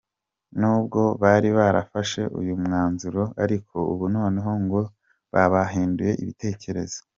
N’ubwo 0.59 1.01
bari 1.21 1.49
barafashe 1.57 2.21
uyu 2.39 2.53
mwanzuro 2.63 3.21
ariko 3.43 3.75
ubu 3.91 4.05
noneho 4.15 4.51
ngo 4.63 4.79
baba 5.33 5.51
bahinduye 5.53 6.13
ibitekerezo. 6.23 6.99